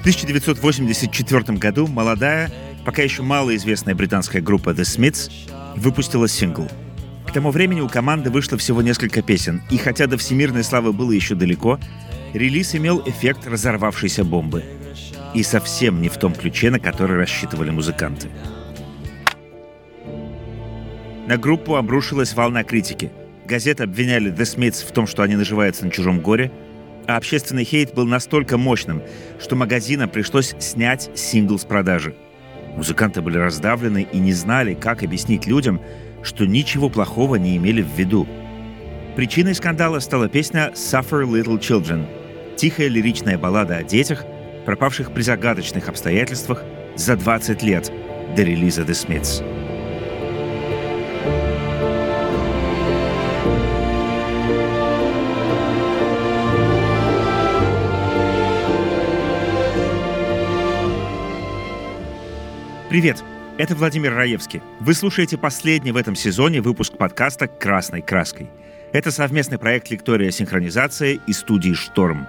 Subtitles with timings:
[0.00, 2.50] В 1984 году молодая,
[2.86, 5.30] пока еще малоизвестная британская группа The Smiths
[5.76, 6.70] выпустила сингл.
[7.26, 11.12] К тому времени у команды вышло всего несколько песен, и хотя до всемирной славы было
[11.12, 11.78] еще далеко,
[12.32, 14.64] релиз имел эффект разорвавшейся бомбы.
[15.34, 18.28] И совсем не в том ключе, на который рассчитывали музыканты.
[21.28, 23.12] На группу обрушилась волна критики.
[23.44, 26.50] Газеты обвиняли The Smiths в том, что они наживаются на чужом горе,
[27.06, 29.02] а общественный хейт был настолько мощным,
[29.40, 32.14] что магазинам пришлось снять сингл с продажи.
[32.76, 35.80] Музыканты были раздавлены и не знали, как объяснить людям,
[36.22, 38.26] что ничего плохого не имели в виду.
[39.16, 42.06] Причиной скандала стала песня «Suffer Little Children»—
[42.56, 44.24] тихая лиричная баллада о детях,
[44.66, 46.62] пропавших при загадочных обстоятельствах
[46.96, 47.90] за 20 лет
[48.36, 49.59] до релиза The Smiths.
[63.00, 63.24] Привет!
[63.56, 64.60] Это Владимир Раевский.
[64.78, 68.50] Вы слушаете последний в этом сезоне выпуск подкаста «Красной краской».
[68.92, 72.26] Это совместный проект «Лектория синхронизация» и студии «Шторм».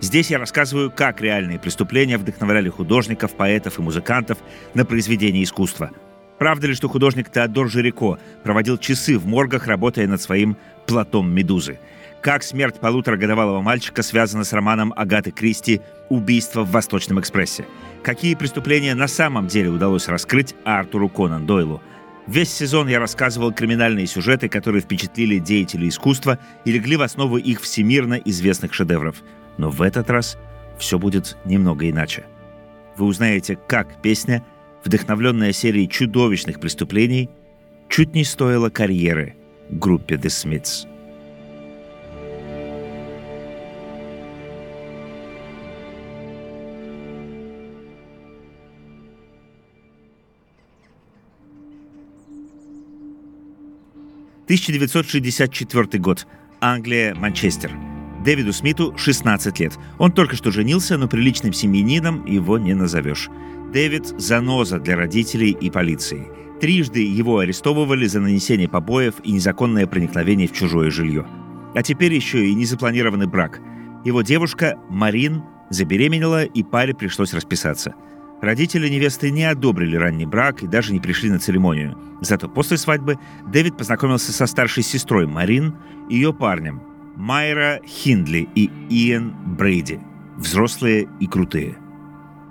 [0.00, 4.38] Здесь я рассказываю, как реальные преступления вдохновляли художников, поэтов и музыкантов
[4.72, 5.90] на произведение искусства.
[6.38, 11.78] Правда ли, что художник Теодор Жирико проводил часы в моргах, работая над своим «Платом Медузы»?
[12.24, 17.66] Как смерть полуторагодовалого мальчика связана с романом Агаты Кристи «Убийство в Восточном экспрессе»?
[18.02, 21.82] какие преступления на самом деле удалось раскрыть Артуру Конан Дойлу.
[22.26, 27.60] Весь сезон я рассказывал криминальные сюжеты, которые впечатлили деятелей искусства и легли в основу их
[27.60, 29.22] всемирно известных шедевров.
[29.58, 30.38] Но в этот раз
[30.78, 32.24] все будет немного иначе.
[32.96, 34.42] Вы узнаете, как песня,
[34.82, 37.28] вдохновленная серией чудовищных преступлений,
[37.90, 39.36] чуть не стоила карьеры
[39.68, 40.93] группе The Smiths.
[54.44, 56.26] 1964 год.
[56.60, 57.70] Англия, Манчестер.
[58.22, 59.78] Дэвиду Смиту 16 лет.
[59.98, 63.30] Он только что женился, но приличным семьянином его не назовешь.
[63.72, 66.28] Дэвид– заноза для родителей и полиции.
[66.60, 71.26] Трижды его арестовывали за нанесение побоев и незаконное проникновение в чужое жилье.
[71.74, 73.60] А теперь еще и незапланированный брак.
[74.04, 77.94] Его девушка Марин забеременела, и паре пришлось расписаться–
[78.42, 81.96] Родители невесты не одобрили ранний брак и даже не пришли на церемонию.
[82.20, 85.76] Зато после свадьбы Дэвид познакомился со старшей сестрой Марин
[86.10, 86.82] и ее парнем
[87.16, 90.00] Майра Хиндли и Иэн Брейди.
[90.36, 91.78] Взрослые и крутые.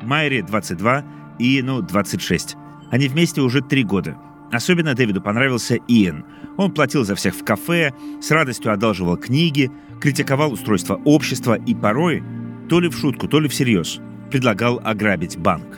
[0.01, 1.03] Майре 22,
[1.39, 2.55] Иену 26.
[2.91, 4.17] Они вместе уже три года.
[4.51, 6.25] Особенно Дэвиду понравился Иэн.
[6.57, 12.23] Он платил за всех в кафе, с радостью одалживал книги, критиковал устройство общества и порой,
[12.69, 13.99] то ли в шутку, то ли всерьез,
[14.33, 15.77] предлагал ограбить банк.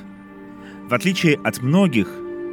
[0.89, 2.07] В отличие от многих,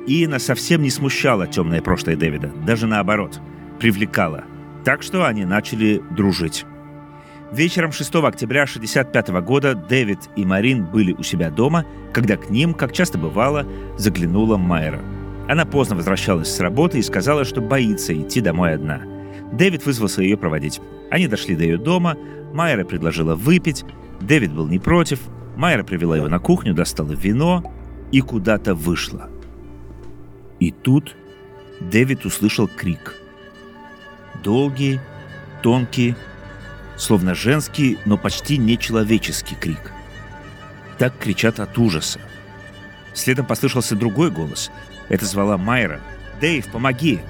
[0.08, 3.40] Иена совсем не смущала темное прошлое Дэвида, даже наоборот,
[3.78, 4.42] привлекала.
[4.84, 6.66] Так что они начали дружить.
[7.52, 12.74] Вечером 6 октября 1965 года Дэвид и Марин были у себя дома, когда к ним,
[12.74, 13.64] как часто бывало,
[13.96, 14.98] заглянула Майра.
[15.48, 19.02] Она поздно возвращалась с работы и сказала, что боится идти домой одна.
[19.52, 20.80] Дэвид вызвался ее проводить.
[21.12, 22.16] Они дошли до ее дома,
[22.52, 23.84] Майра предложила выпить,
[24.20, 25.20] Дэвид был не против,
[25.56, 27.72] Майра привела его на кухню, достала вино,
[28.10, 29.28] и куда-то вышла.
[30.60, 31.16] И тут
[31.80, 33.14] Дэвид услышал крик.
[34.42, 35.00] Долгий,
[35.62, 36.14] тонкий,
[36.96, 39.92] словно женский, но почти нечеловеческий крик.
[40.98, 42.20] Так кричат от ужаса.
[43.14, 44.70] Следом послышался другой голос.
[45.08, 46.00] Это звала Майра.
[46.40, 47.20] «Дэйв, помоги!»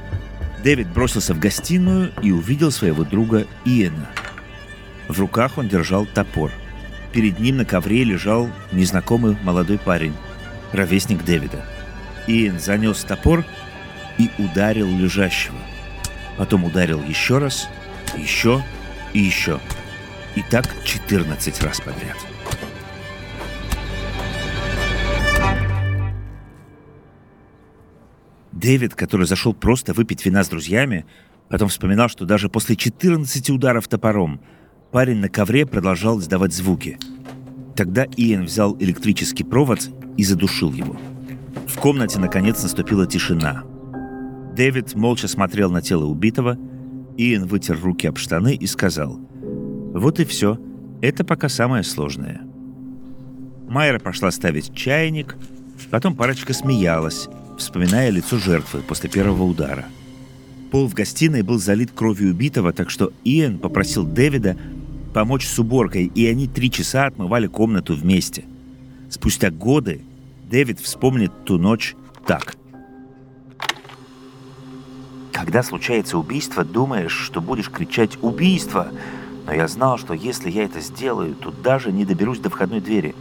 [0.63, 4.09] Дэвид бросился в гостиную и увидел своего друга Иэна.
[5.09, 6.53] В руках он держал топор.
[7.13, 10.15] Перед ним на ковре лежал незнакомый молодой парень
[10.73, 11.63] ровесник Дэвида.
[12.27, 13.45] Иэн занес топор
[14.19, 15.59] и ударил лежащего.
[16.39, 17.69] Потом ударил еще раз,
[18.17, 18.63] еще
[19.13, 19.61] и еще.
[20.35, 22.17] И так 14 раз подряд.
[28.53, 31.05] Дэвид, который зашел просто выпить вина с друзьями,
[31.51, 34.41] потом вспоминал, что даже после 14 ударов топором
[34.93, 36.99] парень на ковре продолжал издавать звуки.
[37.75, 40.97] Тогда Иэн взял электрический провод и задушил его.
[41.67, 43.65] В комнате, наконец, наступила тишина.
[44.55, 46.59] Дэвид молча смотрел на тело убитого,
[47.17, 49.19] Иэн вытер руки об штаны и сказал,
[49.95, 50.59] «Вот и все.
[51.01, 52.43] Это пока самое сложное».
[53.69, 55.37] Майра пошла ставить чайник,
[55.91, 57.29] потом парочка смеялась,
[57.59, 59.87] вспоминая лицо жертвы после первого удара.
[60.71, 64.57] Пол в гостиной был залит кровью убитого, так что Иэн попросил Дэвида
[65.13, 68.45] помочь с уборкой, и они три часа отмывали комнату вместе.
[69.11, 70.03] Спустя годы
[70.51, 71.95] Дэвид вспомнит ту ночь
[72.27, 72.57] так.
[75.33, 78.89] Когда случается убийство, думаешь, что будешь кричать «Убийство!»,
[79.47, 83.15] но я знал, что если я это сделаю, то даже не доберусь до входной двери.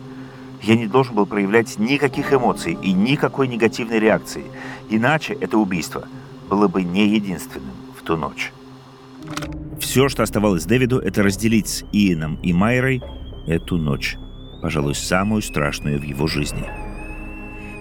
[0.61, 4.45] Я не должен был проявлять никаких эмоций и никакой негативной реакции,
[4.89, 6.07] иначе это убийство
[6.47, 8.51] было бы не единственным в ту ночь.
[9.91, 13.01] Все, что оставалось Дэвиду, это разделить с Иеном и Майрой
[13.45, 14.15] эту ночь,
[14.61, 16.63] пожалуй, самую страшную в его жизни.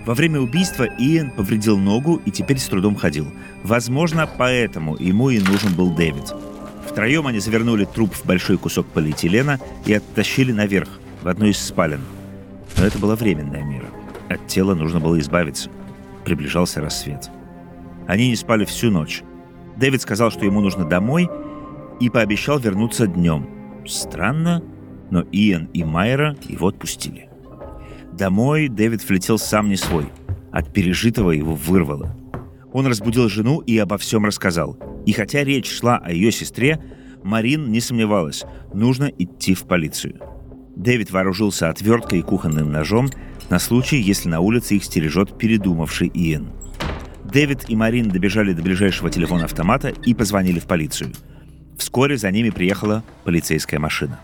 [0.05, 3.29] Во время убийства Иэн повредил ногу и теперь с трудом ходил.
[3.63, 6.35] Возможно, поэтому ему и нужен был Дэвид–
[6.89, 10.89] Втроем они завернули труп в большой кусок полиэтилена и оттащили наверх,
[11.23, 12.01] в одну из спален.
[12.77, 13.87] Но это была временная мера.
[14.29, 15.71] От тела нужно было избавиться.
[16.25, 17.31] Приближался рассвет.
[18.09, 19.23] Они не спали всю ночь.
[19.77, 21.31] Дэвид сказал, что ему нужно домой,
[22.01, 23.49] и пообещал вернуться днем.
[23.87, 24.63] Странно,
[25.11, 27.29] но Иэн и Майера его отпустили.
[28.13, 30.07] Домой Дэвид влетел сам не свой.
[30.51, 32.17] От пережитого его вырвало.
[32.73, 34.77] Он разбудил жену и обо всем рассказал–
[35.07, 36.81] и хотя речь шла о ее сестре,
[37.23, 40.21] Марин не сомневалась, нужно идти в полицию.
[40.77, 43.09] Дэвид вооружился отверткой и кухонным ножом
[43.51, 46.51] на случай, если на улице их стережет передумавший Иэн.
[47.25, 51.13] Дэвид и Марин добежали до ближайшего телефона автомата и позвонили в полицию.
[51.81, 54.21] Вскоре за ними приехала полицейская машина.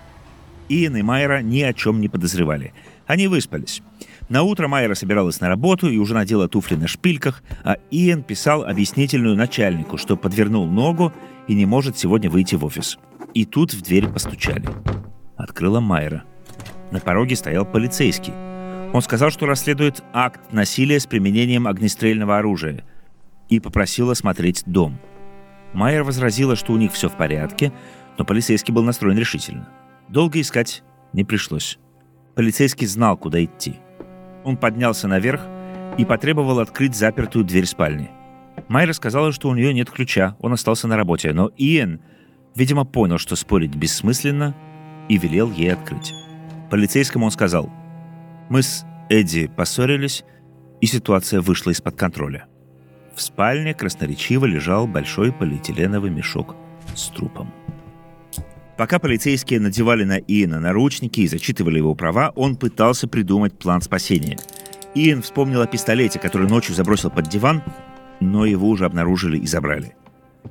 [0.69, 2.75] Иэн и Майра ни о чем не подозревали.
[3.07, 3.83] Они выспались.
[4.29, 8.63] На утро Майра собиралась на работу и уже надела туфли на шпильках, а Иэн писал
[8.65, 11.15] объяснительную начальнику, что подвернул ногу
[11.49, 12.99] и не может сегодня выйти в офис.
[13.33, 14.69] И тут в дверь постучали.
[15.39, 16.25] Открыла Майра.
[16.91, 18.35] На пороге стоял полицейский.
[18.93, 22.85] Он сказал, что расследует акт насилия с применением огнестрельного оружия
[23.49, 24.99] и попросил осмотреть дом.
[25.73, 27.73] Майер возразила, что у них все в порядке,
[28.19, 29.69] но полицейский был настроен решительно.
[30.09, 30.83] Долго искать
[31.13, 31.79] не пришлось.
[32.35, 33.77] Полицейский знал, куда идти–
[34.47, 35.41] он поднялся наверх
[35.99, 38.11] и потребовал открыть запертую дверь спальни.
[38.69, 42.01] Майра сказала, что у нее нет ключа, он остался на работе, но Иэн,
[42.55, 44.55] видимо, понял, что спорить бессмысленно,
[45.09, 46.15] и велел ей открыть.
[46.71, 47.69] Полицейскому он сказал,
[48.49, 50.25] «Мы с Эдди поссорились,
[50.81, 52.47] и ситуация вышла из-под контроля».
[53.17, 56.55] В спальне красноречиво лежал большой полиэтиленовый мешок
[56.95, 57.51] с трупом.
[58.77, 64.39] Пока полицейские надевали на Иена наручники и зачитывали его права, он пытался придумать план спасения.
[64.95, 67.63] Иэн вспомнил о пистолете, который ночью забросил под диван,
[68.21, 69.97] но его уже обнаружили и забрали.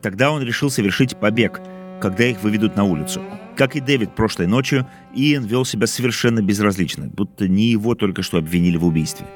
[0.01, 1.61] Тогда он решил совершить побег,
[2.01, 3.21] когда их выведут на улицу.
[3.55, 8.39] Как и Дэвид прошлой ночью, Иэн вел себя совершенно безразлично, будто не его только что
[8.39, 9.27] обвинили в убийстве.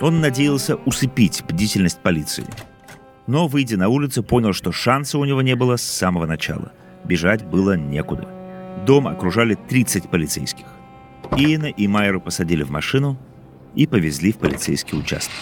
[0.00, 2.46] Он надеялся усыпить бдительность полиции.
[3.26, 6.72] Но, выйдя на улицу, понял, что шанса у него не было с самого начала.
[7.04, 8.28] Бежать было некуда.
[8.86, 10.66] Дом окружали 30 полицейских.
[11.36, 13.18] Иена и Майеру посадили в машину
[13.74, 15.34] и повезли в полицейский участок.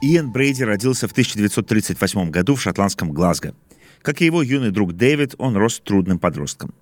[0.00, 3.54] Иэн Брейди родился в 1938 году в шотландском Глазго.
[4.02, 6.74] Как и его юный друг Дэвид, он рос трудным подростком.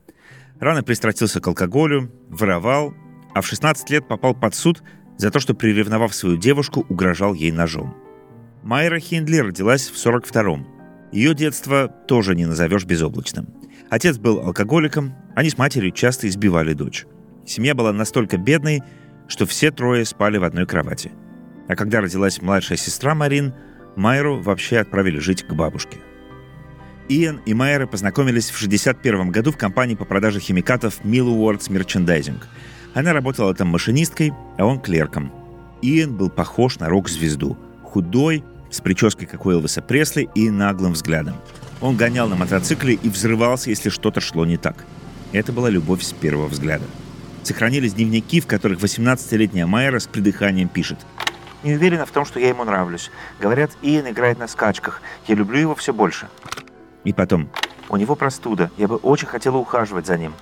[0.60, 2.94] Рано пристрастился к алкоголю, воровал
[3.36, 4.82] а в 16 лет попал под суд
[5.18, 7.94] за то, что, приревновав свою девушку, угрожал ей ножом.
[8.62, 10.66] Майра Хиндли родилась в 42-м.
[11.12, 13.46] Ее детство тоже не назовешь безоблачным.
[13.90, 17.04] Отец был алкоголиком, они с матерью часто избивали дочь.
[17.44, 18.82] Семья была настолько бедной,
[19.28, 21.12] что все трое спали в одной кровати.
[21.68, 23.54] А когда родилась младшая сестра Марин,
[23.96, 25.98] Майру вообще отправили жить к бабушке.
[27.08, 32.42] Иэн и Майра познакомились в 61 году в компании по продаже химикатов Millwards Merchandising–
[32.96, 35.30] она работала там машинисткой, а он клерком.
[35.82, 37.58] Иэн был похож на рок-звезду.
[37.82, 41.36] Худой, с прической, как у Элвиса Пресли, и наглым взглядом.
[41.82, 44.86] Он гонял на мотоцикле и взрывался, если что-то шло не так.
[45.32, 46.86] Это была любовь с первого взгляда.
[47.42, 51.00] Сохранились дневники, в которых 18-летняя Майера с придыханием пишет.
[51.62, 53.10] «Не уверена в том, что я ему нравлюсь.
[53.40, 55.02] Говорят, Иэн играет на скачках.
[55.26, 56.28] Я люблю его все больше».
[57.04, 57.50] И потом.
[57.88, 58.70] «У него простуда.
[58.76, 60.34] Я бы очень хотела ухаживать за ним».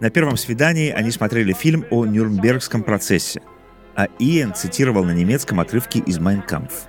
[0.00, 3.40] На первом свидании они смотрели фильм о Нюрнбергском процессе,
[3.94, 6.88] а Иэн цитировал на немецком отрывки из «Майнкампф».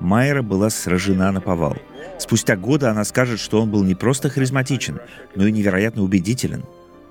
[0.00, 1.76] Майера была сражена на повал.
[2.18, 4.98] Спустя годы она скажет, что он был не просто харизматичен,
[5.34, 6.64] но и невероятно убедителен.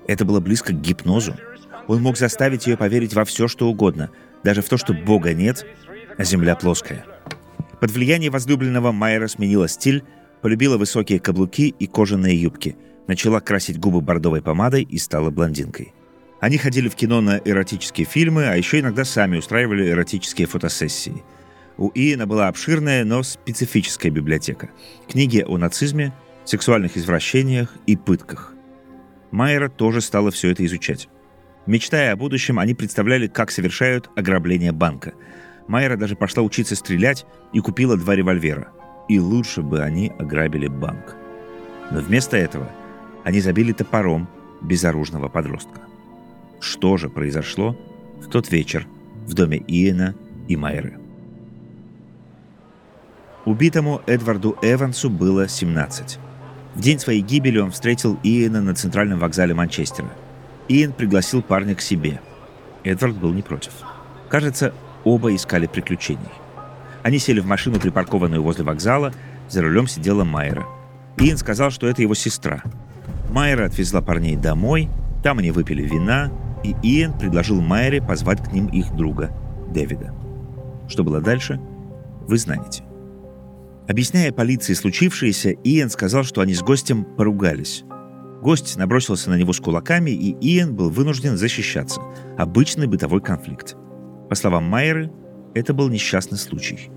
[0.07, 1.35] Это было близко к гипнозу.
[1.87, 4.09] Он мог заставить ее поверить во все, что угодно,
[4.43, 5.65] даже в то, что Бога нет,
[6.19, 7.03] а земля плоская.
[7.81, 10.03] Под влияние возлюбленного Майера сменила стиль,
[10.41, 12.77] полюбила высокие каблуки и кожаные юбки–
[13.09, 15.93] начала красить губы бордовой помадой и стала блондинкой.
[16.39, 21.23] Они ходили в кино на эротические фильмы, а еще иногда сами устраивали эротические фотосессии.
[21.77, 24.69] У Иена была обширная, но специфическая библиотека.
[25.09, 26.13] Книги о нацизме,
[26.45, 28.53] сексуальных извращениях и пытках.
[29.31, 31.09] Майера тоже стала все это изучать.
[31.65, 35.13] Мечтая о будущем, они представляли, как совершают ограбление банка.
[35.69, 38.69] Майера даже пошла учиться стрелять и купила два револьвера.
[39.07, 41.15] И лучше бы они ограбили банк.
[41.91, 42.67] Но вместо этого
[43.23, 44.27] они забили топором
[44.61, 45.81] безоружного подростка.
[46.59, 47.77] Что же произошло
[48.19, 48.87] в тот вечер
[49.27, 50.15] в доме Иена
[50.47, 50.97] и Майеры?
[53.45, 56.17] Убитому Эдварду Эвансу было 17.
[56.73, 60.09] В день своей гибели он встретил Иена на центральном вокзале Манчестера.
[60.67, 62.21] Иен пригласил парня к себе.
[62.83, 63.73] Эдвард был не против.
[64.29, 64.73] Кажется,
[65.03, 66.29] оба искали приключений.
[67.03, 69.13] Они сели в машину, припаркованную возле вокзала.
[69.49, 70.65] За рулем сидела Майера.
[71.17, 72.63] Иен сказал, что это его сестра.
[73.31, 74.89] Майера отвезла парней домой.
[75.23, 76.31] Там они выпили вина,
[76.63, 79.31] и Иен предложил Майере позвать к ним их друга,
[79.73, 80.13] Дэвида.
[80.87, 81.59] Что было дальше,
[82.27, 82.83] вы знаете.
[83.87, 87.83] Объясняя полиции случившееся, Иэн сказал, что они с гостем поругались.
[88.41, 92.01] Гость набросился на него с кулаками, и Иэн был вынужден защищаться.
[92.37, 93.75] Обычный бытовой конфликт.
[94.29, 95.11] По словам Майеры,
[95.55, 96.91] это был несчастный случай.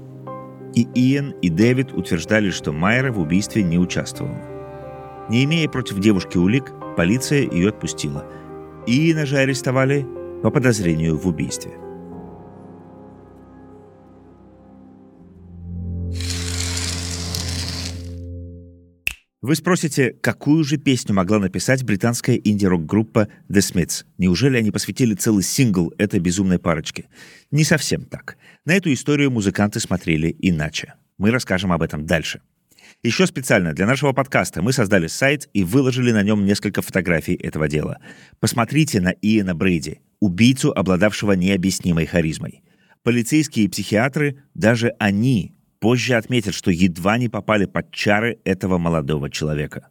[0.74, 4.38] И Иэн, и Дэвид утверждали, что Майера в убийстве не участвовала.
[5.28, 8.26] Не имея против девушки улик, полиция ее отпустила.
[8.86, 10.06] Иена же арестовали
[10.42, 11.72] по подозрению в убийстве.
[19.42, 24.04] Вы спросите, какую же песню могла написать британская инди-рок-группа The Smiths?
[24.16, 27.06] Неужели они посвятили целый сингл этой безумной парочке?
[27.50, 28.36] Не совсем так.
[28.64, 30.94] На эту историю музыканты смотрели иначе.
[31.18, 32.40] Мы расскажем об этом дальше.
[33.02, 37.66] Еще специально для нашего подкаста мы создали сайт и выложили на нем несколько фотографий этого
[37.66, 37.98] дела.
[38.38, 42.62] Посмотрите на Иэна Брейди, убийцу, обладавшего необъяснимой харизмой.
[43.02, 49.28] Полицейские и психиатры, даже они позже отметят, что едва не попали под чары этого молодого
[49.28, 49.88] человека.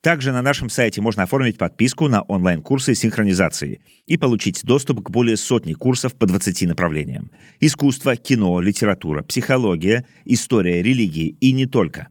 [0.00, 5.36] Также на нашем сайте можно оформить подписку на онлайн-курсы синхронизации и получить доступ к более
[5.36, 7.30] сотни курсов по 20 направлениям.
[7.60, 12.08] Искусство, кино, литература, психология, история, религии и не только.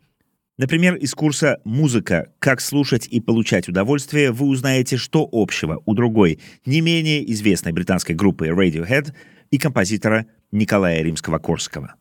[0.57, 2.31] Например, из курса «Музыка.
[2.39, 8.15] Как слушать и получать удовольствие» вы узнаете, что общего у другой, не менее известной британской
[8.15, 9.13] группы Radiohead
[9.51, 11.95] и композитора Николая Римского-Корского.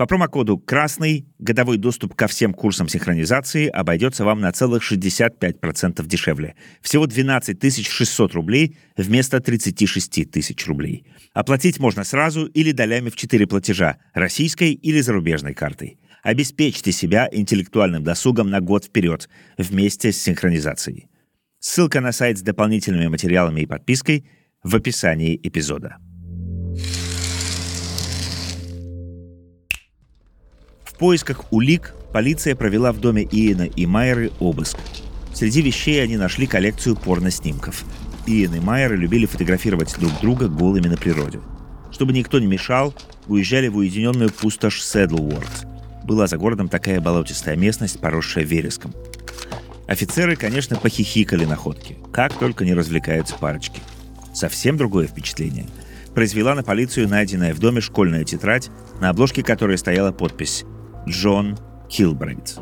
[0.00, 6.54] По промокоду «Красный» годовой доступ ко всем курсам синхронизации обойдется вам на целых 65% дешевле.
[6.80, 11.04] Всего 12 600 рублей вместо 36 тысяч рублей.
[11.34, 15.98] Оплатить можно сразу или долями в 4 платежа, российской или зарубежной картой.
[16.22, 19.28] Обеспечьте себя интеллектуальным досугом на год вперед
[19.58, 21.10] вместе с синхронизацией.
[21.58, 24.24] Ссылка на сайт с дополнительными материалами и подпиской
[24.62, 25.98] в описании эпизода.
[31.00, 34.76] Поисках улик полиция провела в доме Иена и Майеры обыск.
[35.32, 37.84] Среди вещей они нашли коллекцию порно-снимков.
[38.26, 41.40] Иен и Майеры любили фотографировать друг друга голыми на природе.
[41.90, 42.94] Чтобы никто не мешал,
[43.28, 45.66] уезжали в уединенную пустошь Седлворд.
[46.04, 48.92] Была за городом такая болотистая местность, поросшая вереском.
[49.88, 51.96] Офицеры, конечно, похихикали находки.
[52.12, 53.80] Как только не развлекаются парочки.
[54.34, 55.66] Совсем другое впечатление
[56.14, 58.68] произвела на полицию найденная в доме школьная тетрадь,
[59.00, 60.64] на обложке которой стояла подпись
[61.08, 62.58] Джон Килбрейт.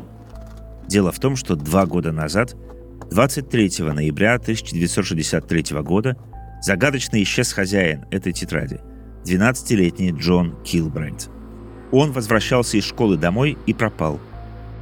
[0.87, 2.55] Дело в том, что два года назад,
[3.11, 6.17] 23 ноября 1963 года,
[6.61, 8.79] загадочно исчез хозяин этой тетради,
[9.25, 11.29] 12-летний Джон Килбрейт.
[11.91, 14.19] Он возвращался из школы домой и пропал.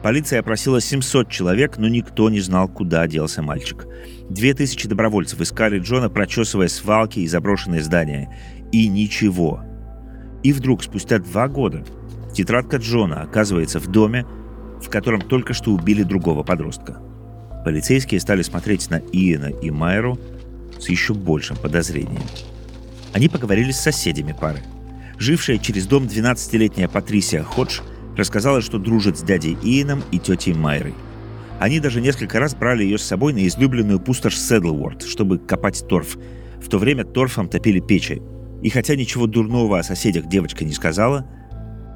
[0.03, 3.87] Полиция опросила 700 человек, но никто не знал, куда делся мальчик.
[4.29, 8.33] 2000 добровольцев искали Джона, прочесывая свалки и заброшенные здания.
[8.71, 9.63] И ничего.
[10.43, 11.83] И вдруг, спустя два года,
[12.37, 14.23] Тетрадка Джона оказывается в доме,
[14.79, 17.01] в котором только что убили другого подростка.
[17.65, 20.19] Полицейские стали смотреть на Иена и Майру
[20.77, 22.21] с еще большим подозрением.
[23.11, 24.59] Они поговорили с соседями пары.
[25.17, 27.79] Жившая через дом 12-летняя Патрисия Ходж
[28.15, 30.93] рассказала, что дружит с дядей Иеном и тетей Майрой.
[31.59, 36.19] Они даже несколько раз брали ее с собой на излюбленную пустошь Седлворд, чтобы копать торф.
[36.61, 38.21] В то время торфом топили печи.
[38.61, 41.27] И хотя ничего дурного о соседях девочка не сказала,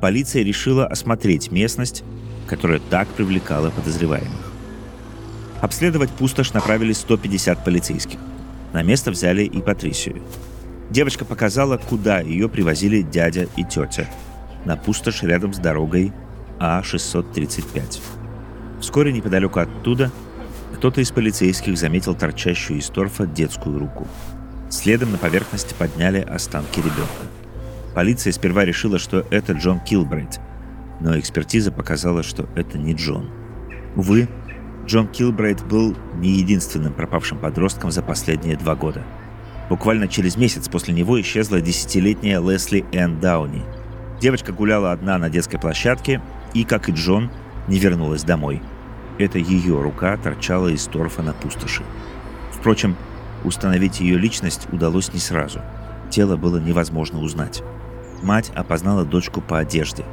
[0.02, 2.04] полиция решила осмотреть местность,
[2.48, 4.52] которая так привлекала подозреваемых.
[5.62, 8.20] Обследовать пустошь направили 150 полицейских.
[8.74, 10.22] На место взяли и Патрисию.
[10.90, 14.10] Девочка показала, куда ее привозили дядя и тетя.
[14.66, 16.12] На пустошь рядом с дорогой
[16.60, 18.02] А-635.
[18.82, 20.12] Вскоре неподалеку оттуда
[20.76, 24.08] кто-то из полицейских заметил торчащую из торфа детскую руку.
[24.70, 27.41] Следом на поверхность подняли останки ребенка.
[27.94, 30.40] Полиция сперва решила, что это Джон Килбрейт,
[31.02, 33.30] но экспертиза показала, что это не Джон.
[33.96, 34.30] Увы,
[34.86, 39.04] Джон Килбрейт был не единственным пропавшим подростком за последние два года.
[39.70, 43.64] Буквально через месяц после него исчезла десятилетняя Лесли Энн Дауни.
[44.20, 46.22] Девочка гуляла одна на детской площадке
[46.54, 47.30] и, как и Джон,
[47.68, 48.62] не вернулась домой.
[49.18, 51.84] Это ее рука торчала из торфа на пустоши.
[52.52, 52.96] Впрочем,
[53.44, 55.62] установить ее личность удалось не сразу.
[56.10, 57.64] Тело было невозможно узнать.
[58.22, 60.06] Мать опознала дочку по одежде.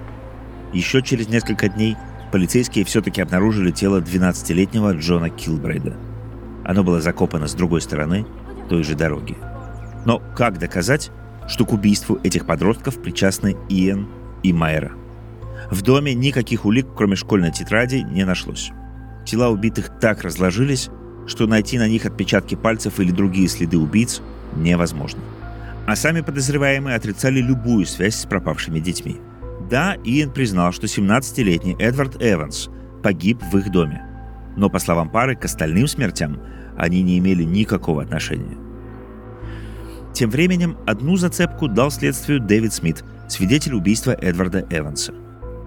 [0.72, 1.96] Еще через несколько дней
[2.32, 5.96] полицейские все-таки обнаружили тело 12-летнего Джона Килбрейда.
[6.64, 8.26] Оно было закопано с другой стороны
[8.68, 9.36] той же дороги.
[10.04, 11.10] Но как доказать,
[11.48, 14.06] что к убийству этих подростков причастны Иэн
[14.42, 14.92] и Майера?
[15.70, 18.70] В доме никаких улик, кроме школьной тетради, не нашлось.
[19.26, 20.88] Тела убитых так разложились,
[21.26, 24.22] что найти на них отпечатки пальцев или другие следы убийц
[24.56, 25.20] невозможно.
[25.88, 29.22] А сами подозреваемые отрицали любую связь с пропавшими детьми.
[29.70, 32.68] Да, Иэн признал, что 17-летний Эдвард Эванс
[33.02, 34.04] погиб в их доме.
[34.54, 36.42] Но, по словам пары, к остальным смертям
[36.76, 38.58] они не имели никакого отношения.
[40.12, 45.14] Тем временем одну зацепку дал следствию Дэвид Смит, свидетель убийства Эдварда Эванса.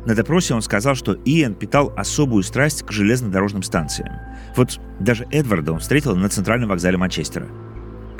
[0.06, 4.14] На допросе он сказал, что Иэн питал особую страсть к железнодорожным станциям.
[4.56, 7.48] Вот даже Эдварда он встретил на центральном вокзале Манчестера.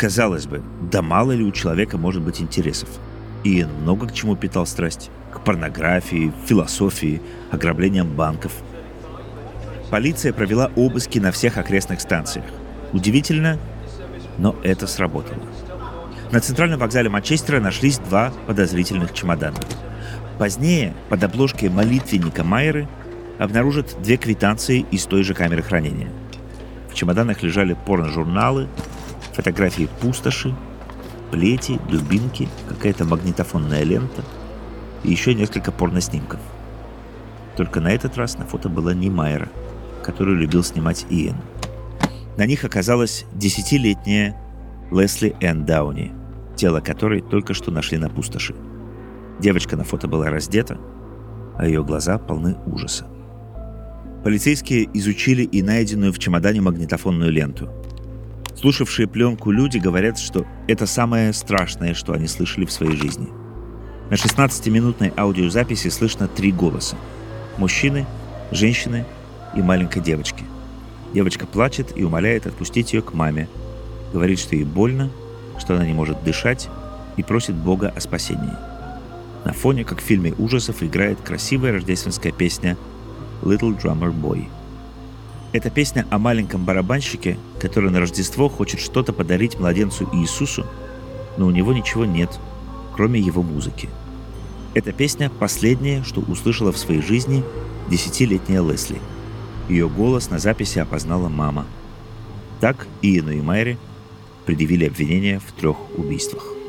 [0.02, 2.90] Казалось бы, да мало ли у человека может быть интересов.
[3.44, 8.52] Иэн много к чему питал страсть к порнографии, философии, ограблениям банков.
[9.92, 12.46] Полиция провела обыски на всех окрестных станциях.
[12.94, 13.60] Удивительно,
[14.40, 15.44] но это сработало.
[16.32, 19.60] На центральном вокзале Манчестера нашлись два подозрительных чемодана.
[20.40, 22.88] Позднее под обложкой молитвенника Майеры
[23.38, 26.10] обнаружат две квитанции из той же камеры хранения.
[26.90, 28.68] В чемоданах лежали порно-журналы,
[29.34, 30.56] фотографии пустоши,
[31.32, 34.24] плети, дубинки, какая-то магнитофонная лента–
[35.04, 36.40] и еще несколько порноснимков.
[37.58, 39.50] Только на этот раз на фото была не Майера,
[40.04, 41.36] которую любил снимать Иэн.
[42.38, 44.38] На них оказалась десятилетняя
[44.90, 46.14] Лесли Энн Дауни,
[46.56, 48.56] тело которой только что нашли на пустоши.
[49.40, 50.78] Девочка на фото была раздета,
[51.58, 53.08] а ее глаза полны ужаса.
[54.24, 57.70] Полицейские изучили и найденную в чемодане магнитофонную ленту.
[58.56, 63.30] Слушавшие пленку люди говорят, что это самое страшное, что они слышали в своей жизни–
[64.12, 66.98] на 16-минутной аудиозаписи слышно три голоса.
[67.58, 68.06] Мужчины,
[68.52, 69.06] женщины
[69.56, 70.44] и маленькой девочки.
[71.14, 73.48] Девочка плачет и умоляет отпустить ее к маме.
[74.12, 75.10] Говорит, что ей больно,
[75.58, 76.68] что она не может дышать
[77.16, 78.52] и просит Бога о спасении.
[79.46, 82.76] На фоне, как в фильме ужасов, играет красивая рождественская песня
[83.44, 84.50] «Little Drummer Boy».
[85.54, 90.66] Это песня о маленьком барабанщике, который на Рождество хочет что-то подарить младенцу Иисусу,
[91.38, 92.40] но у него ничего нет,
[92.94, 93.88] кроме его музыки–
[94.74, 97.44] эта песня– последняя, что услышала в своей жизни
[97.90, 99.00] десятилетняя Лесли.
[99.68, 101.66] Ее голос на записи опознала мама.
[102.62, 103.78] Так Иену и Майре
[104.46, 106.61] предъявили обвинения в трех убийствах.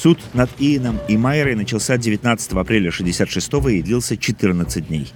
[0.00, 5.12] Суд над Иеном и Майерой начался 19 апреля 1966 и длился 14 дней.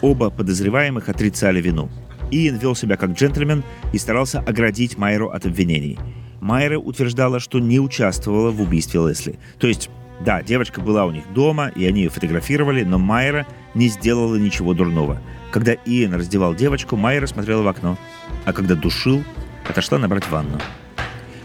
[0.00, 1.88] Оба подозреваемых отрицали вину.
[2.32, 6.00] Иэн вел себя как джентльмен и старался оградить Майеру от обвинений.
[6.40, 9.38] Майера утверждала, что не участвовала в убийстве Лесли.
[9.60, 9.88] То есть,
[10.26, 14.74] да, девочка была у них дома, и они ее фотографировали, но Майера не сделала ничего
[14.74, 15.22] дурного.
[15.52, 17.96] Когда Иэн раздевал девочку, Майера смотрела в окно,
[18.44, 19.22] а когда душил,
[19.68, 20.58] отошла набрать ванну.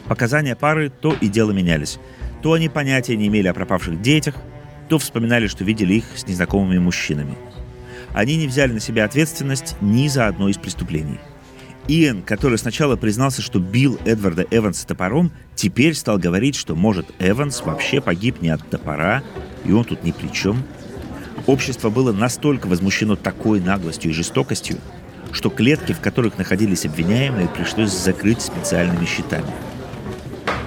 [0.07, 1.99] Показания пары то и дело менялись.
[2.41, 4.35] То они понятия не имели о пропавших детях,
[4.87, 7.35] то вспоминали, что видели их с незнакомыми мужчинами–
[8.13, 11.19] они не взяли на себя ответственность ни за одно из преступлений.
[11.87, 17.61] Иэн, который сначала признался, что бил Эдварда Эванса топором, теперь стал говорить, что, может, Эванс
[17.61, 19.23] вообще погиб не от топора,
[19.65, 20.63] и он тут ни при чем.
[21.47, 24.77] Общество было настолько возмущено такой наглостью и жестокостью,
[25.31, 29.49] что клетки, в которых находились обвиняемые, пришлось закрыть специальными щитами.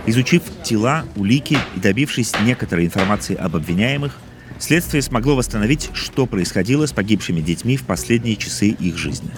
[0.07, 4.19] Изучив тела, улики и добившись некоторой информации об обвиняемых,
[4.62, 9.29] Следствие смогло восстановить, что происходило с погибшими детьми в последние часы их жизни.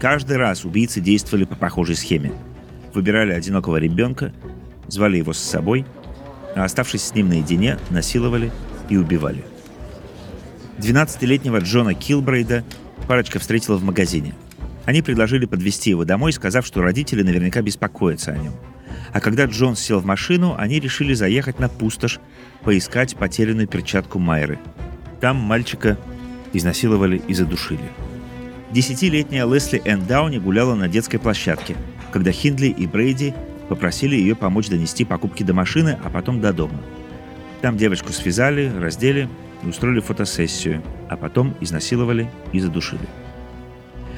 [0.00, 2.32] Каждый раз убийцы действовали по похожей схеме.
[2.92, 4.32] Выбирали одинокого ребенка,
[4.88, 5.86] звали его с собой,
[6.56, 8.50] а оставшись с ним наедине, насиловали
[8.88, 9.44] и убивали.
[10.78, 12.64] 12-летнего Джона Килбрейда
[13.06, 14.34] парочка встретила в магазине.
[14.84, 18.52] Они предложили подвезти его домой, сказав, что родители наверняка беспокоятся о нем–
[19.12, 22.20] а когда Джон сел в машину, они решили заехать на пустошь,
[22.62, 24.58] поискать потерянную перчатку Майры.
[25.20, 25.98] Там мальчика
[26.52, 27.90] изнасиловали и задушили.
[28.72, 31.76] Десятилетняя Лесли Энн Дауни гуляла на детской площадке,
[32.12, 33.34] когда Хиндли и Брейди
[33.68, 36.80] попросили ее помочь донести покупки до машины, а потом до дома.
[37.62, 39.28] Там девочку связали, раздели
[39.62, 43.08] и устроили фотосессию, а потом изнасиловали и задушили.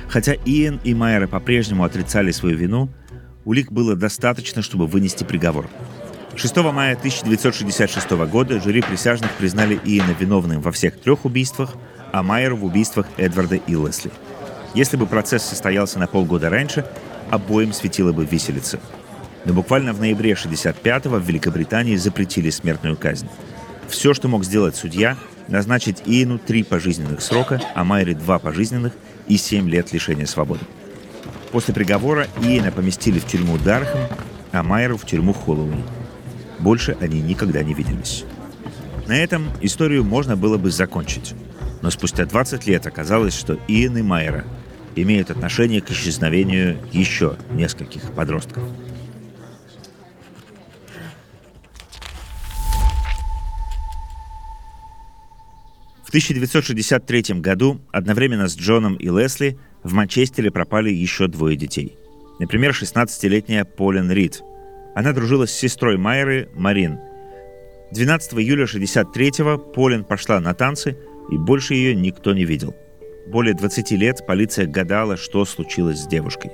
[0.08, 2.88] Хотя Иэн и Майера по-прежнему отрицали свою вину,
[3.44, 5.68] улик было достаточно, чтобы вынести приговор.
[6.36, 11.74] 6 мая 1966 года жюри присяжных признали Иэна виновным во всех трех убийствах,
[12.12, 14.12] а Майеру в убийствах Эдварда и Лесли.
[14.74, 16.84] Если бы процесс состоялся на полгода раньше,
[17.30, 18.78] обоим светило бы виселица.
[19.44, 23.28] Но буквально в ноябре 65-го в Великобритании запретили смертную казнь.
[23.88, 25.16] Все, что мог сделать судья,
[25.48, 28.92] назначить Иену три пожизненных срока, а Майере два пожизненных
[29.26, 30.60] и семь лет лишения свободы.
[31.50, 34.00] После приговора Иена поместили в тюрьму Дархам,
[34.52, 35.82] а Майеру в тюрьму Холлоуэй.
[36.58, 38.24] Больше они никогда не виделись.
[39.06, 41.34] На этом историю можно было бы закончить.
[41.80, 44.44] Но спустя 20 лет оказалось, что Иен и Майера
[44.96, 48.62] имеют отношение к исчезновению еще нескольких подростков.
[56.08, 61.98] В 1963 году одновременно с Джоном и Лесли в Манчестере пропали еще двое детей.
[62.40, 64.42] Например, 16-летняя Полин Рид.
[64.94, 66.98] Она дружила с сестрой Майеры, Марин.
[67.92, 70.96] 12 июля 1963-го Полин пошла на танцы,
[71.30, 72.74] и больше ее никто не видел.
[73.26, 76.52] Более 20 лет полиция гадала, что случилось с девушкой.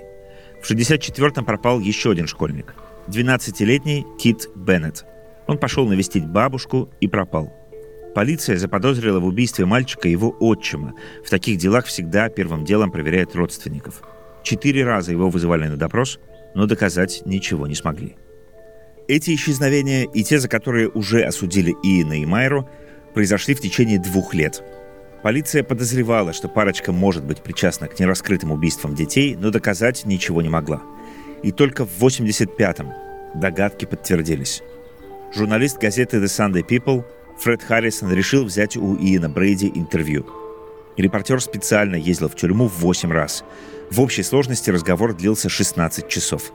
[0.65, 2.75] В 1964-м пропал еще один школьник.
[3.07, 5.05] 12-летний Кит Беннет.
[5.47, 7.57] Он пошел навестить бабушку и пропал–
[8.15, 10.95] Полиция заподозрила в убийстве мальчика его отчима.
[11.25, 14.03] В таких делах всегда первым делом проверяют родственников.
[14.45, 16.21] Четыре раза его вызывали на допрос,
[16.55, 18.17] но доказать ничего не смогли.
[19.09, 22.69] Эти исчезновения и те, за которые уже осудили Иена и Майру,
[23.15, 24.63] произошли в течение двух лет.
[25.23, 30.49] Полиция подозревала, что парочка может быть причастна к нераскрытым убийствам детей, но доказать ничего не
[30.49, 30.83] могла.
[31.43, 32.93] И только в 85-м
[33.35, 34.63] догадки подтвердились.
[35.35, 37.05] Журналист газеты The Sunday People
[37.39, 40.27] Фред Харрисон решил взять у Иена Брейди интервью.
[40.97, 43.45] Репортер специально ездил в тюрьму 8 раз.
[43.91, 46.53] В общей сложности разговор длился 16 часов.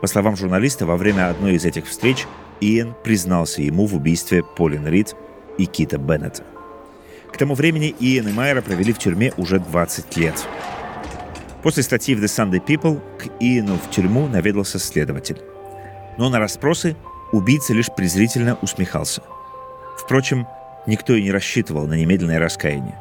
[0.00, 2.26] По словам журналиста, во время одной из этих встреч
[2.60, 5.14] Иэн признался ему в убийстве Полин Рид
[5.58, 6.42] и Кита Беннета.
[7.32, 10.46] К тому времени Иэн и Майера провели в тюрьме уже 20 лет.
[11.62, 15.40] После статьи в The Sunday People к Иену в тюрьму наведался следователь.
[16.18, 16.96] Но на расспросы
[17.30, 19.22] убийца лишь презрительно усмехался–
[20.00, 20.48] Впрочем,
[20.86, 22.98] никто и не рассчитывал на немедленное раскаяние.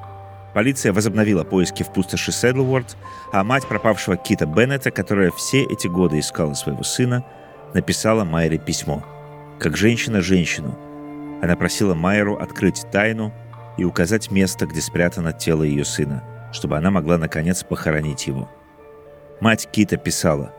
[0.54, 2.98] Полиция возобновила поиски в пустоши Седлворд,
[3.32, 7.24] а мать пропавшего Кита Беннета, которая все эти годы искала своего сына,
[7.74, 9.04] написала Майере письмо.
[9.60, 10.78] Как женщина женщину.
[11.42, 13.32] Она просила Майеру открыть тайну
[13.78, 18.50] и указать место, где спрятано тело ее сына, чтобы она могла наконец похоронить его.
[19.40, 20.54] Мать Кита писала.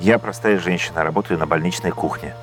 [0.00, 2.34] «Я простая женщина, работаю на больничной кухне.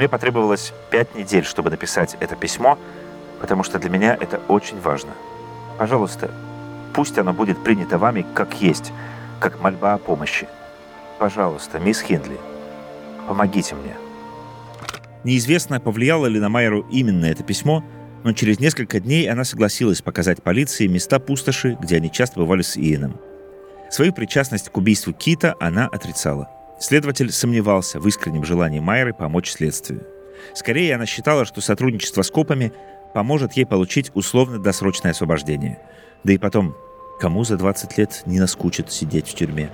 [0.00, 2.78] Мне потребовалось пять недель, чтобы написать это письмо,
[3.38, 5.10] потому что для меня это очень важно.
[5.76, 6.30] Пожалуйста,
[6.94, 8.94] пусть оно будет принято вами как есть,
[9.40, 10.48] как мольба о помощи.
[11.18, 12.38] Пожалуйста, мисс Хиндли,
[13.28, 13.94] помогите мне.
[15.22, 17.84] Неизвестно, повлияло ли на Майеру именно это письмо,
[18.24, 22.78] но через несколько дней она согласилась показать полиции места пустоши, где они часто бывали с
[22.78, 23.20] Иеном.
[23.90, 26.48] Свою причастность к убийству Кита она отрицала–
[26.80, 30.06] Следователь сомневался в искреннем желании Майеры помочь следствию.
[30.54, 32.72] Скорее, она считала, что сотрудничество с копами
[33.12, 35.78] поможет ей получить условно-досрочное освобождение.
[36.24, 36.74] Да и потом,
[37.20, 39.70] кому за 20 лет не наскучит сидеть в тюрьме?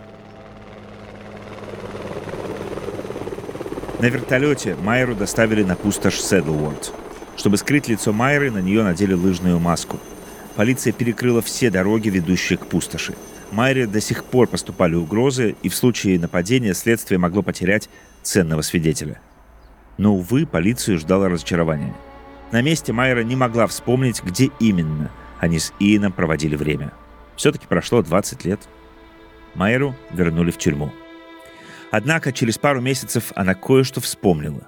[4.01, 6.93] На вертолете Майеру доставили на пустошь Седлворд.
[7.37, 10.01] Чтобы скрыть лицо Майеры, на нее надели лыжную маску.
[10.57, 13.15] Полиция перекрыла все дороги, ведущие к пустоши.
[13.53, 17.89] Майре до сих пор поступали угрозы, и в случае нападения следствие могло потерять
[18.23, 19.21] ценного свидетеля.
[19.99, 21.95] Но, увы, полицию ждало разочарование.
[22.53, 26.93] На месте Майера не могла вспомнить, где именно они с Иеном проводили время.
[27.37, 28.61] Все-таки прошло 20 лет.
[29.55, 30.93] Майеру вернули в тюрьму.
[31.91, 34.67] Однако через пару месяцев она кое-что вспомнила.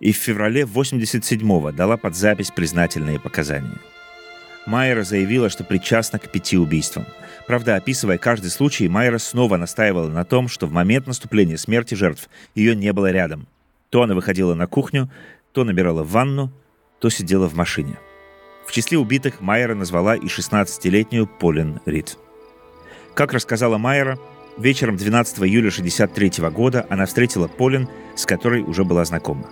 [0.00, 3.78] И в феврале 87-го дала под запись признательные показания.
[4.66, 7.06] Майера заявила, что причастна к пяти убийствам–
[7.46, 12.28] Правда, описывая каждый случай, Майра снова настаивала на том, что в момент наступления смерти жертв
[12.56, 13.46] ее не было рядом.
[13.90, 15.08] То она выходила на кухню,
[15.52, 16.52] то набирала ванну,
[16.98, 17.98] то сидела в машине.
[18.66, 22.18] В числе убитых Майера назвала и 16-летнюю Полин Рид.
[23.14, 24.18] Как рассказала Майера,
[24.58, 29.48] вечером 12 июля 1963 года она встретила Полин, с которой уже была знакома.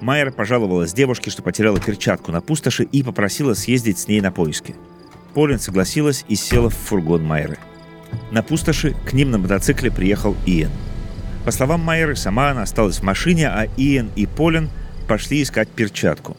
[0.00, 4.74] Майер пожаловалась девушке, что потеряла перчатку на пустоши и попросила съездить с ней на поиски–
[5.34, 7.58] Полин согласилась и села в фургон Майеры.
[8.30, 10.70] На пустоши к ним на мотоцикле приехал Иэн.
[11.44, 14.70] По словам Майеры, сама она осталась в машине, а Иэн и Полин
[15.08, 16.36] пошли искать перчатку.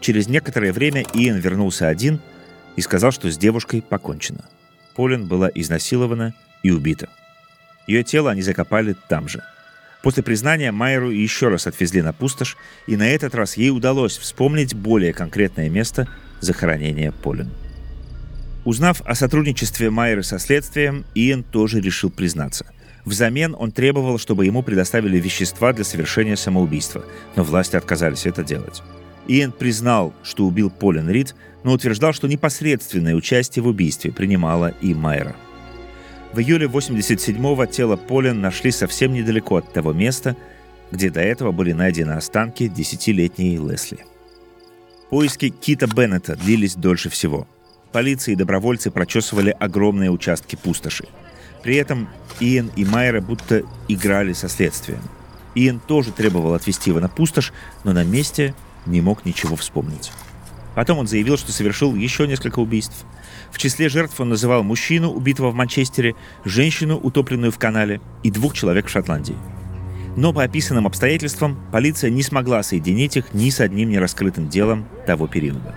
[0.00, 2.20] Через некоторое время Иэн вернулся один
[2.76, 4.44] и сказал, что с девушкой покончено.
[4.96, 7.08] Полин была изнасилована и убита.
[7.86, 9.42] Ее тело они закопали там же.
[10.02, 14.74] После признания Майеру еще раз отвезли на пустошь, и на этот раз ей удалось вспомнить
[14.74, 16.08] более конкретное место
[16.40, 17.50] захоронения Полин.
[18.64, 22.66] Узнав о сотрудничестве Майеры со следствием, Иэн тоже решил признаться.
[23.04, 27.04] Взамен он требовал, чтобы ему предоставили вещества для совершения самоубийства,
[27.36, 28.82] но власти отказались это делать.
[29.28, 34.92] Иэн признал, что убил Полин Рид, но утверждал, что непосредственное участие в убийстве принимала и
[34.94, 35.36] Майера.
[36.32, 40.36] В июле 87-го тело Полин нашли совсем недалеко от того места,
[40.92, 44.04] где до этого были найдены останки десятилетней Лесли.
[45.08, 47.48] Поиски Кита Беннета длились дольше всего.
[47.90, 51.04] Полиция и добровольцы прочесывали огромные участки пустоши.
[51.64, 55.00] При этом Иэн и Майера будто играли со следствием.
[55.56, 58.54] Иэн тоже требовал отвезти его на пустошь, но на месте
[58.86, 60.12] не мог ничего вспомнить.
[60.76, 63.04] Потом он заявил, что совершил еще несколько убийств.
[63.50, 68.54] В числе жертв он называл мужчину, убитого в Манчестере, женщину, утопленную в канале, и двух
[68.54, 69.36] человек в Шотландии.
[70.16, 75.26] Но по описанным обстоятельствам полиция не смогла соединить их ни с одним нераскрытым делом того
[75.26, 75.74] периода.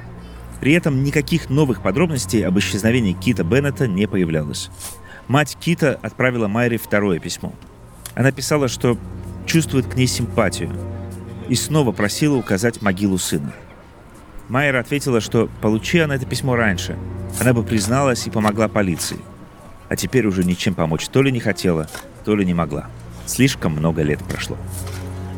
[0.59, 4.69] При этом никаких новых подробностей об исчезновении Кита Беннета не появлялось.
[5.27, 7.53] Мать Кита отправила Майре второе письмо.
[8.15, 8.97] Она писала, что
[9.45, 10.71] чувствует к ней симпатию,
[11.49, 13.53] и снова просила указать могилу сына.
[14.49, 16.97] Майер ответила, что получи она это письмо раньше,
[17.39, 19.17] она бы призналась и помогла полиции.
[19.89, 21.87] А теперь уже ничем помочь то ли не хотела,
[22.25, 22.89] то ли не могла.
[23.25, 24.57] Слишком много лет прошло.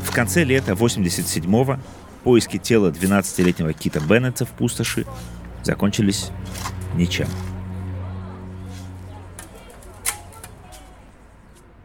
[0.03, 1.79] В конце лета 87-го
[2.23, 5.05] поиски тела 12-летнего Кита Беннета в пустоши
[5.63, 6.31] закончились
[6.95, 7.27] ничем.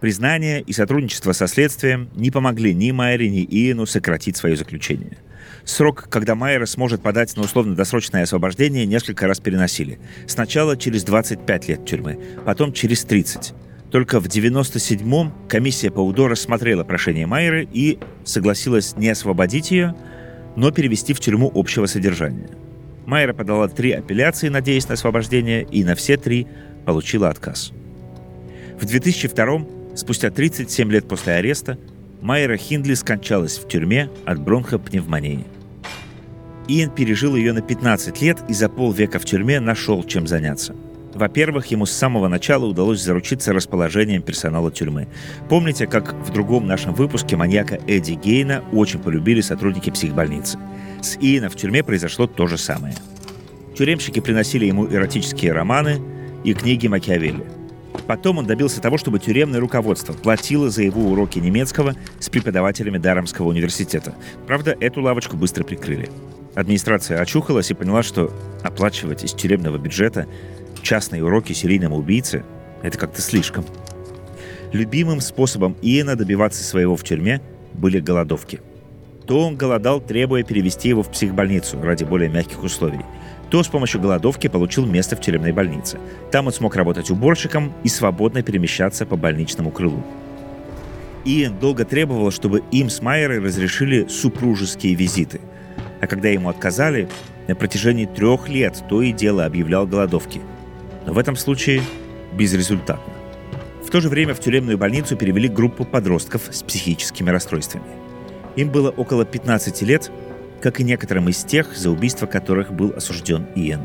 [0.01, 5.19] Признание и сотрудничество со следствием не помогли ни Майере, ни Иену сократить свое заключение.
[5.65, 9.99] Срок, когда Майера сможет подать на условно-досрочное освобождение, несколько раз переносили.
[10.27, 13.55] Сначала через 25 лет тюрьмы, потом через 30.
[13.91, 19.95] Только в 97-м комиссия по УДО рассмотрела прошение Майеры и согласилась не освободить ее,
[20.57, 22.51] но перевести в тюрьму общего содержания.
[23.07, 26.47] Майера подала три апелляции, надеясь на освобождение, и на все три
[26.85, 27.73] получила отказ.
[28.81, 31.79] В 2002 Спустя 37 лет после ареста
[32.23, 35.45] Майера Хиндли скончалась в тюрьме от бронхопневмонии.
[36.69, 40.77] Иэн пережил ее на 15 лет и за полвека в тюрьме нашел чем заняться.
[41.15, 45.09] Во-первых, ему с самого начала удалось заручиться расположением персонала тюрьмы.
[45.49, 50.59] Помните, как в другом нашем выпуске маньяка Эдди Гейна очень полюбили сотрудники психбольницы?
[51.01, 52.95] С Иэна в тюрьме произошло то же самое.
[53.77, 56.01] Тюремщики приносили ему эротические романы
[56.45, 57.45] и книги Макиавелли–
[58.07, 63.49] Потом он добился того, чтобы тюремное руководство платило за его уроки немецкого с преподавателями Дарамского
[63.49, 64.15] университета.
[64.47, 66.09] Правда, эту лавочку быстро прикрыли.
[66.55, 70.27] Администрация очухалась и поняла, что оплачивать из тюремного бюджета
[70.83, 72.45] частные уроки серийному убийце–
[72.83, 73.65] это как-то слишком.
[74.73, 77.41] Любимым способом Иена добиваться своего в тюрьме
[77.75, 78.61] были голодовки.
[79.27, 83.01] То он голодал, требуя перевести его в психбольницу ради более мягких условий–
[83.51, 85.99] то с помощью голодовки получил место в тюремной больнице.
[86.31, 90.05] Там он смог работать уборщиком и свободно перемещаться по больничному крылу.
[91.25, 95.41] Иэн долго требовал, чтобы им с Майерой разрешили супружеские визиты.
[96.01, 97.09] А когда ему отказали,
[97.49, 100.41] на протяжении трех лет то и дело объявлял голодовки.
[101.07, 101.83] Но в этом случае
[102.33, 103.13] безрезультатно.
[103.85, 107.85] В то же время в тюремную больницу перевели группу подростков с психическими расстройствами.
[108.55, 110.11] Им было около 15 лет,
[110.61, 113.81] как и некоторым из тех, за убийство которых был осужден Иэн.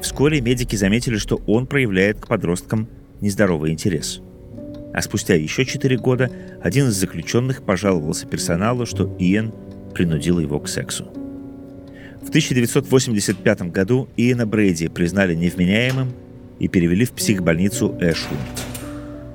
[0.00, 2.88] Вскоре медики заметили, что он проявляет к подросткам
[3.20, 4.20] нездоровый интерес.
[4.92, 6.30] А спустя еще четыре года
[6.62, 9.52] один из заключенных пожаловался персоналу, что Иэн
[9.94, 11.04] принудил его к сексу.
[12.22, 16.12] В 1985 году Иэна Брейди признали невменяемым
[16.58, 18.38] и перевели в психбольницу Эшвуд.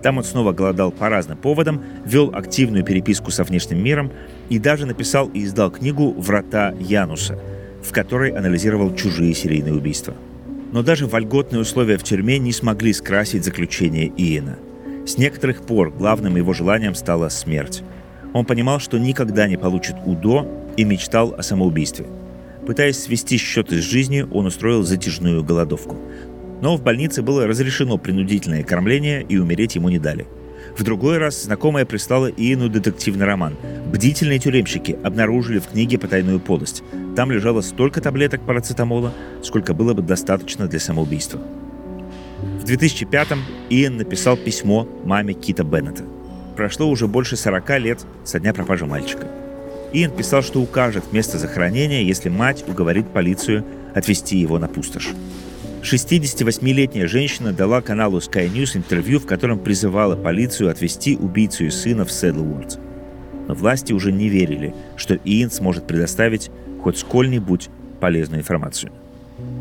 [0.02, 4.12] Там он снова голодал по разным поводам, вел активную переписку со внешним миром
[4.50, 7.38] и даже написал и издал книгу «Врата Януса»,
[7.84, 10.16] в которой анализировал чужие серийные убийства.
[10.72, 14.58] Но даже вольготные условия в тюрьме не смогли скрасить заключение Иена.
[15.06, 17.84] С некоторых пор главным его желанием стала смерть.
[18.34, 22.06] Он понимал, что никогда не получит УДО и мечтал о самоубийстве.
[22.68, 25.98] Пытаясь свести счеты с жизнью, он устроил затяжную голодовку.
[26.62, 30.28] Но в больнице было разрешено принудительное кормление, и умереть ему не дали.
[30.80, 33.58] В другой раз знакомая прислала Иену детективный роман.
[33.92, 36.84] Бдительные тюремщики обнаружили в книге потайную полость.
[37.18, 39.14] Там лежало столько таблеток парацетамола,
[39.44, 41.42] сколько было бы достаточно для самоубийства.
[42.62, 46.06] В 2005-м Иэн написал письмо маме Кита Беннета.
[46.56, 49.28] Прошло уже больше 40 лет со дня пропажи мальчика.
[49.92, 55.10] Иэн писал, что укажет место захоронения, если мать уговорит полицию отвезти его на пустошь.
[55.82, 62.06] 68-летняя женщина дала каналу Sky News интервью, в котором призывала полицию отвезти убийцу и сына
[62.06, 62.78] в Седлворд.
[63.48, 66.52] Но власти уже не верили, что Иэн сможет предоставить
[66.84, 68.92] хоть сколь-нибудь полезную информацию.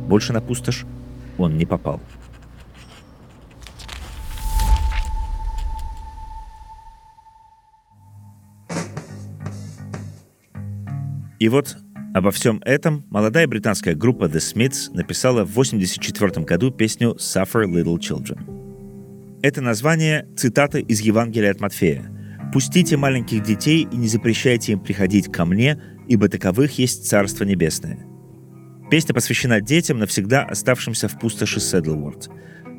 [0.09, 0.85] Больше на пустошь
[1.39, 2.01] он не попал.
[11.39, 11.77] И вот
[12.19, 17.99] обо всем этом молодая британская группа The Smiths написала в 1984 году песню «Suffer Little
[17.99, 19.39] Children».
[19.41, 22.11] Это название– цитата из Евангелия от Матфея.
[22.53, 28.01] «Пустите маленьких детей и не запрещайте им приходить ко мне, ибо таковых есть Царство Небесное».
[28.91, 32.31] Песня посвящена детям, навсегда оставшимся в пустоши Седлворд.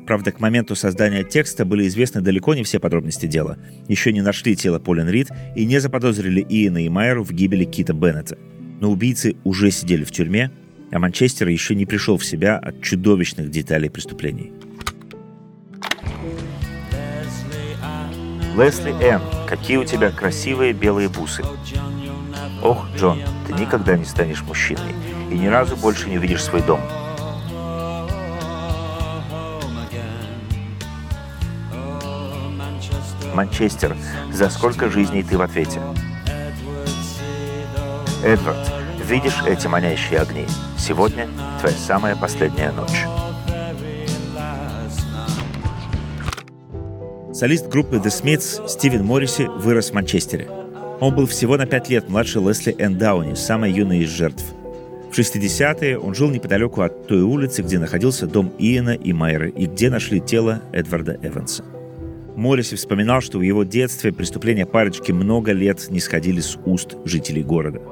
[0.06, 3.56] Правда, к моменту создания текста были известны далеко не все подробности дела.
[3.88, 7.94] Еще не нашли тело Полин Рид и не заподозрили Иена и Майеру в гибели Кита
[7.94, 8.36] Беннета–
[8.80, 10.50] но убийцы уже сидели в тюрьме,
[10.90, 14.52] а Манчестер еще не пришел в себя от чудовищных деталей преступлений.
[18.56, 21.44] Лесли Энн, какие у тебя красивые белые бусы.
[22.62, 24.92] Ох, Джон, ты никогда не станешь мужчиной
[25.30, 26.80] и ни разу больше не увидишь свой дом.
[33.34, 33.96] Манчестер,
[34.32, 35.80] за сколько жизней ты в ответе?
[38.24, 38.70] Эдвард,
[39.08, 40.44] видишь эти манящие огни?
[40.78, 41.26] Сегодня
[41.58, 43.06] твоя самая последняя ночь.
[47.32, 50.50] Солист группы The Smiths Стивен Морриси вырос в Манчестере.
[51.00, 54.44] Он был всего на пять лет младше Лесли Энн Дауни, самой юной из жертв.
[55.10, 59.64] В 60-е он жил неподалеку от той улицы, где находился дом Иена и Майры, и
[59.64, 61.64] где нашли тело Эдварда Эванса.
[62.36, 67.42] Морриси вспоминал, что в его детстве преступления парочки много лет не сходили с уст жителей
[67.42, 67.80] города–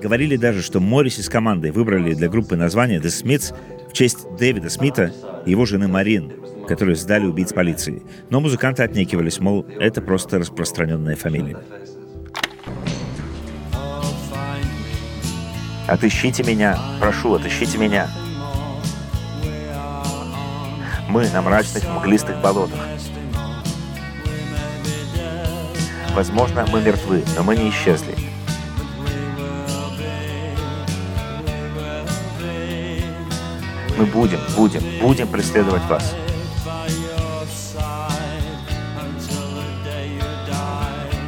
[0.00, 3.54] Говорили даже, что Морриси с командой выбрали для группы название The Smiths
[3.88, 5.12] в честь Дэвида Смита
[5.44, 6.32] и его жены Марин,
[6.66, 8.02] которые сдали убийц полиции.
[8.30, 11.58] Но музыканты отнекивались, мол, это просто распространенная фамилия.
[15.86, 18.08] Отыщите меня, прошу, отыщите меня.
[21.08, 22.78] Мы на мрачных мглистых болотах.
[26.14, 28.14] Возможно, мы мертвы, но мы не исчезли.
[34.00, 36.16] Мы будем, будем, будем преследовать вас.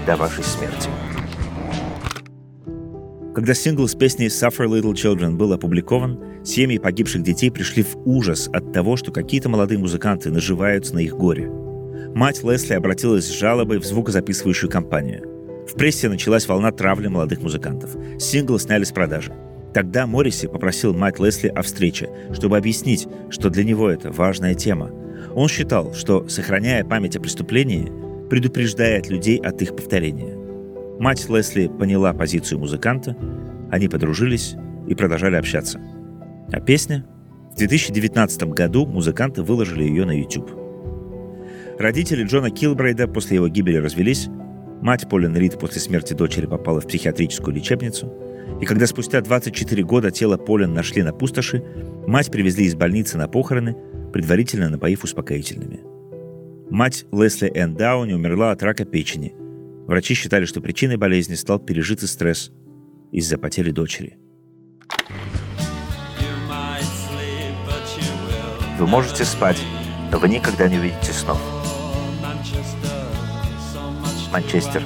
[0.06, 0.88] До вашей смерти.
[3.34, 8.48] Когда сингл с песней «Suffer Little Children» был опубликован, семьи погибших детей пришли в ужас
[8.50, 11.50] от того, что какие-то молодые музыканты наживаются на их горе.
[12.14, 15.28] Мать Лесли обратилась с жалобой в звукозаписывающую компанию.
[15.68, 17.94] В прессе началась волна травли молодых музыкантов.
[18.18, 19.34] Сингл сняли с продажи.
[19.74, 24.90] Тогда Морриси попросил мать Лесли о встрече, чтобы объяснить, что для него это важная тема.
[25.34, 27.90] Он считал, что, сохраняя память о преступлении,
[28.28, 30.36] предупреждает людей от их повторения.
[30.98, 33.16] Мать Лесли поняла позицию музыканта,
[33.70, 34.56] они подружились
[34.86, 35.80] и продолжали общаться.
[36.52, 37.06] А песня?
[37.52, 40.50] В 2019 году музыканты выложили ее на YouTube.
[41.78, 44.28] Родители Джона Килбрейда после его гибели развелись,
[44.82, 48.12] мать Полин Рид после смерти дочери попала в психиатрическую лечебницу–
[48.62, 51.64] и когда спустя 24 года тело Полин нашли на пустоши,
[52.06, 53.76] мать привезли из больницы на похороны,
[54.12, 55.80] предварительно напоив успокоительными.
[56.70, 59.34] Мать Лесли Энн Дауни умерла от рака печени.
[59.88, 62.52] Врачи считали, что причиной болезни стал пережитый стресс
[63.10, 64.16] из-за потери дочери.
[68.78, 69.60] Вы можете спать,
[70.12, 71.40] но вы никогда не увидите снов.
[74.32, 74.84] Манчестер,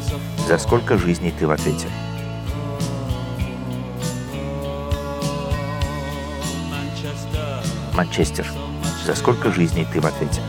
[0.48, 1.88] за сколько жизней ты в ответе?
[7.96, 8.46] Манчестер.
[9.06, 10.42] За сколько жизней ты в ответе?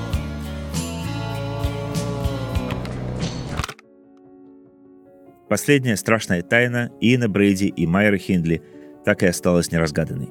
[5.48, 8.62] Последняя страшная тайна Иена Брейди и Майера Хиндли
[9.06, 10.28] так и осталась неразгаданной.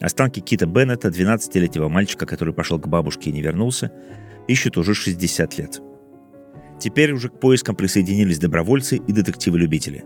[0.00, 3.92] Останки Кита Беннета, 12-летнего мальчика, который пошел к бабушке и не вернулся,
[4.48, 5.80] ищут уже 60 лет.
[6.80, 10.04] Теперь уже к поискам присоединились добровольцы и детективы-любители.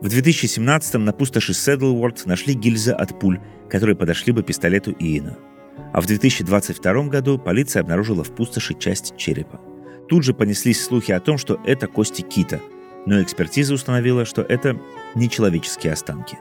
[0.00, 3.38] В 2017-м на пустоши Седлворд нашли гильзы от пуль,
[3.70, 5.38] которые подошли бы пистолету Иена–
[5.92, 9.60] а в 2022 году полиция обнаружила в пустоши часть черепа.
[10.08, 12.60] Тут же понеслись слухи о том, что это кости кита,
[13.06, 14.78] но экспертиза установила, что это
[15.14, 16.38] не человеческие останки.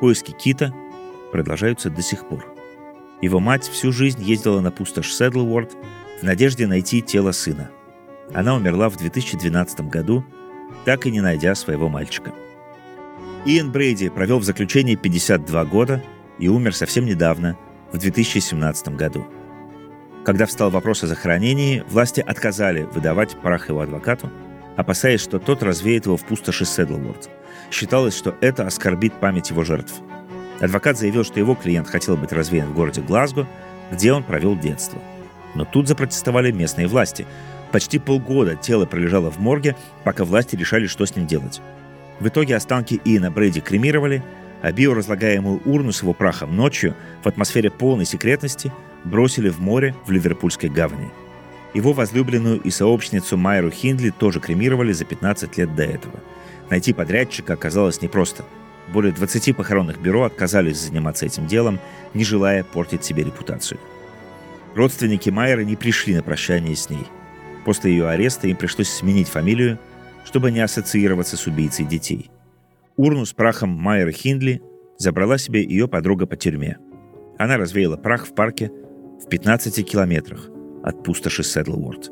[0.00, 0.74] Поиски кита
[1.32, 2.46] продолжаются до сих пор.
[3.22, 5.72] Его мать всю жизнь ездила на пустошь Седлворд
[6.20, 7.70] в надежде найти тело сына.
[8.34, 10.24] Она умерла в 2012 году,
[10.84, 12.32] так и не найдя своего мальчика.
[13.44, 16.02] Иэн Брейди провел в заключении 52 года
[16.38, 17.56] и умер совсем недавно,
[17.96, 19.26] в 2017 году.
[20.24, 24.30] Когда встал вопрос о захоронении, власти отказали выдавать прах его адвокату,
[24.76, 27.30] опасаясь, что тот развеет его в пустоши Седлворд.
[27.70, 29.94] Считалось, что это оскорбит память его жертв.
[30.60, 33.46] Адвокат заявил, что его клиент хотел быть развеян в городе Глазго,
[33.90, 35.00] где он провел детство.
[35.54, 37.26] Но тут запротестовали местные власти.
[37.72, 39.74] Почти полгода тело пролежало в морге,
[40.04, 41.62] пока власти решали, что с ним делать.
[42.20, 44.22] В итоге останки Иена Брэди кремировали,
[44.62, 48.72] а биоразлагаемую урну с его прахом ночью в атмосфере полной секретности
[49.04, 51.10] бросили в море в Ливерпульской гавани.
[51.74, 56.20] Его возлюбленную и сообщницу Майру Хиндли тоже кремировали за 15 лет до этого.
[56.70, 58.44] Найти подрядчика оказалось непросто.
[58.88, 61.78] Более 20 похоронных бюро отказались заниматься этим делом,
[62.14, 63.78] не желая портить себе репутацию.
[64.74, 67.06] Родственники Майеры не пришли на прощание с ней.
[67.64, 69.78] После ее ареста им пришлось сменить фамилию
[70.26, 72.30] чтобы не ассоциироваться с убийцей детей.
[72.96, 74.62] Урну с прахом Майеры Хиндли
[74.96, 76.78] забрала себе ее подруга по тюрьме.
[77.38, 78.72] Она развеяла прах в парке
[79.22, 80.48] в 15 километрах
[80.82, 82.10] от пустоши Седлворд.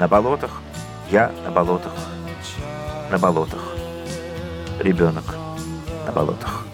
[0.00, 0.62] На болотах,
[1.10, 1.92] я на болотах,
[3.10, 3.76] на болотах.
[4.80, 5.24] Ребенок
[6.04, 6.64] на болотах.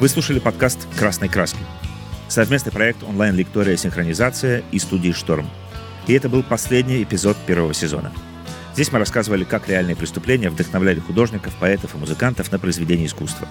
[0.00, 1.58] Вы слушали подкаст «Красной краски».
[2.28, 5.48] Совместный проект онлайн-лектория «Синхронизация» и студии «Шторм».
[6.06, 8.12] И это был последний эпизод первого сезона.
[8.74, 13.48] Здесь мы рассказывали, как реальные преступления вдохновляли художников, поэтов и музыкантов на произведение искусства.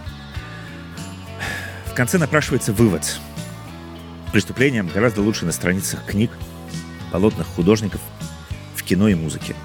[1.87, 3.19] В конце напрашивается вывод–
[4.31, 6.31] Преступлениям гораздо лучше на страницах книг,
[7.11, 8.01] полотнах художников,
[8.75, 9.55] в кино и музыке.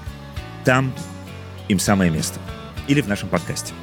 [0.63, 0.93] Там
[1.67, 2.39] им самое место.
[2.87, 3.73] Или в нашем подкасте.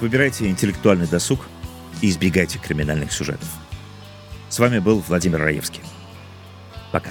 [0.00, 1.46] Выбирайте интеллектуальный досуг
[2.00, 3.48] и избегайте криминальных сюжетов.
[4.48, 5.82] С вами был Владимир Раевский.
[6.92, 7.10] Пока.